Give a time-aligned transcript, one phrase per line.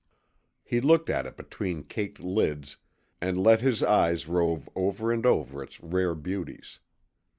[0.63, 2.77] He looked at it between caked lids
[3.21, 6.79] and let his eyes rove over and over its rare beauties.